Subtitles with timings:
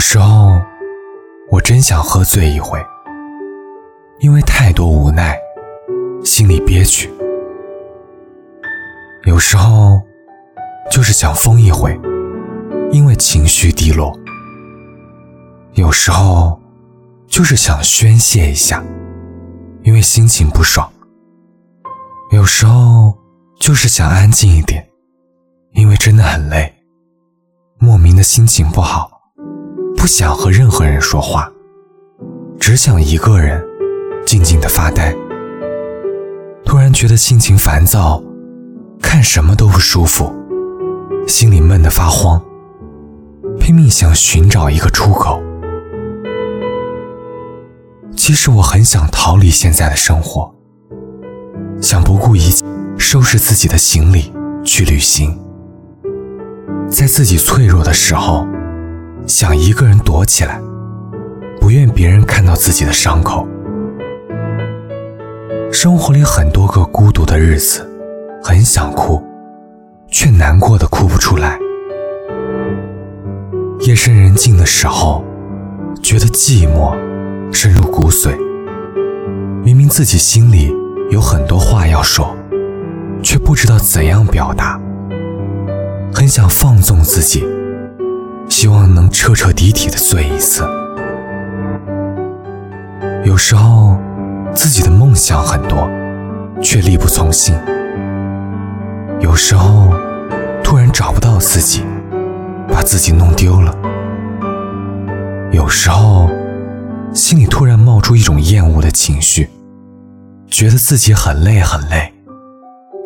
[0.00, 0.58] 有时候，
[1.50, 2.82] 我真想喝醉一回，
[4.20, 5.38] 因为太多无奈，
[6.24, 7.12] 心里憋屈。
[9.24, 10.00] 有时候，
[10.90, 12.00] 就是想疯一回，
[12.90, 14.18] 因为情绪低落。
[15.74, 16.58] 有时候，
[17.26, 18.82] 就是想宣泄一下，
[19.82, 20.90] 因为心情不爽。
[22.32, 23.14] 有时候，
[23.60, 24.88] 就是想安静一点，
[25.72, 26.74] 因为真的很累，
[27.78, 29.09] 莫名的心情不好。
[30.00, 31.52] 不想和任何人说话，
[32.58, 33.62] 只想一个人
[34.24, 35.14] 静静的发呆。
[36.64, 38.22] 突然觉得心情烦躁，
[39.02, 40.32] 看什么都不舒服，
[41.28, 42.40] 心里闷得发慌，
[43.60, 45.42] 拼命想寻找一个出口。
[48.16, 50.50] 其实我很想逃离现在的生活，
[51.82, 52.64] 想不顾一切
[52.96, 54.32] 收拾自己的行李
[54.64, 55.38] 去旅行，
[56.88, 58.46] 在自己脆弱的时候。
[59.30, 60.60] 想一个人躲起来，
[61.60, 63.46] 不愿别人看到自己的伤口。
[65.72, 67.88] 生活里很多个孤独的日子，
[68.42, 69.22] 很想哭，
[70.08, 71.56] 却难过的哭不出来。
[73.82, 75.24] 夜深人静的时候，
[76.02, 76.92] 觉得寂寞
[77.52, 78.36] 深入骨髓。
[79.62, 80.74] 明明自己心里
[81.08, 82.36] 有很多话要说，
[83.22, 84.78] 却不知道怎样表达。
[86.12, 87.46] 很想放纵自己。
[88.60, 90.68] 希望能彻彻底底的醉一次。
[93.24, 93.96] 有时候，
[94.54, 95.88] 自己的梦想很多，
[96.60, 97.54] 却力不从心。
[99.18, 99.88] 有时候，
[100.62, 101.82] 突然找不到自己，
[102.68, 103.74] 把自己弄丢了。
[105.52, 106.28] 有时候，
[107.14, 109.48] 心里突然冒出一种厌恶的情绪，
[110.48, 112.12] 觉得自己很累很累，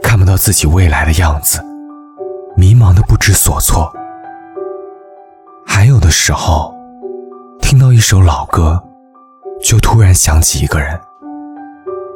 [0.03, 1.65] 看不到自己未来的样子，
[2.57, 3.89] 迷茫的不知所措。
[5.85, 6.75] 还有的时候，
[7.61, 8.83] 听到一首老歌，
[9.63, 10.99] 就突然想起一个人，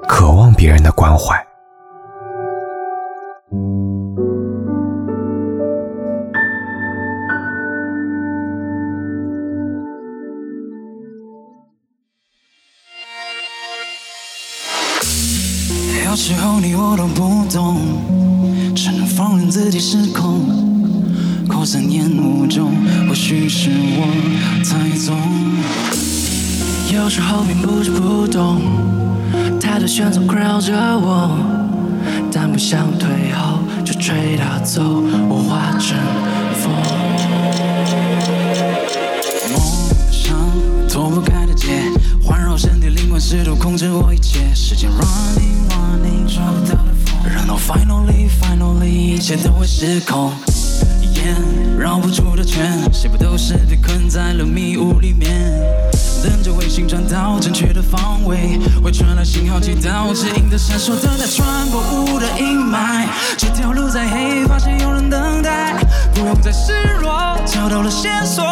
[0.08, 1.36] 渴望别人的关怀。
[16.06, 17.76] 有时候你我都不懂，
[18.74, 20.67] 只能放任自己失控。
[21.58, 22.72] 扩散烟雾中，
[23.08, 24.06] 或许是我
[24.62, 25.18] 太纵。
[26.94, 28.62] 有时候并不是不懂，
[29.58, 31.36] 太多选择困扰着我，
[32.32, 35.98] 但不想退后，就吹它走，我化成
[36.62, 36.70] 风。
[39.50, 39.60] 梦
[40.12, 40.36] 想
[40.88, 41.66] 脱不开的结，
[42.22, 44.54] 环绕身体灵魂，试图控制我一切。
[44.54, 50.30] 时间 running running，抓不到的风，然后 finally finally，一切都会失控。
[51.78, 55.30] 绕不出的圈，谁不都是被困在了迷雾里面？
[56.22, 63.06] 等着卫星转到正确的方位，会传来信号，祈祷指引的闪烁，等待穿过雾的阴霾。
[63.36, 65.74] 这条路再黑，发现有人等待，
[66.14, 68.44] 不用再示弱，找到了线索。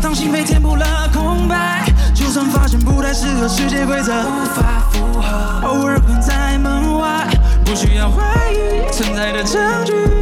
[0.00, 1.84] 当心被填补了空白，
[2.14, 7.26] 就算发现不太适合世界规则，无法符合，偶尔困在门外，
[7.64, 8.22] 不需要怀
[8.52, 10.17] 疑存在的证据。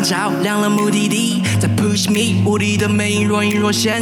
[0.00, 4.00] 照亮了目的地，在 push me，无敌的魅影若隐若现。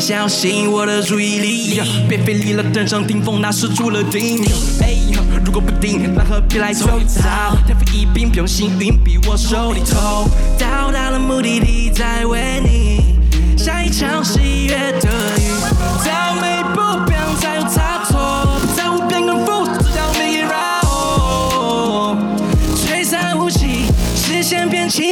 [0.00, 4.42] 想要吸引我的注意力，别费力了，登上顶峰，那是注了定。
[5.44, 7.54] 如果不定，那何必来凑操？
[7.66, 10.26] 天赋异禀，不用幸运逼我手里头。
[10.58, 13.18] 到达了目的地，再为你
[13.58, 15.42] 下一场喜悦的雨。
[16.06, 16.62] 到每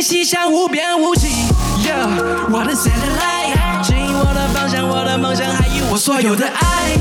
[0.08, 1.28] 气象，无边无际
[1.84, 2.49] ，Yeah，。
[2.50, 6.96] 我的 satellite，指引我的方向，我的梦想，还有我所有的爱。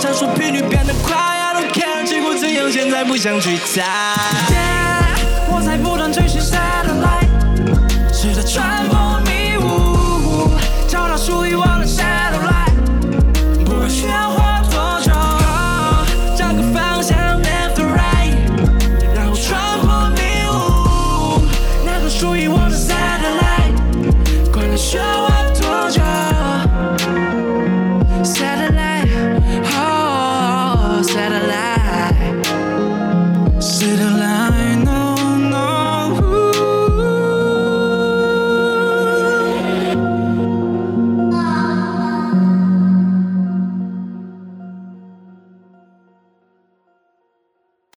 [0.00, 3.82] 闪烁频率变得快，I don't care，结果怎样，现在不想去猜
[4.50, 5.54] ，Yeah，。
[5.54, 6.39] 我在不断追寻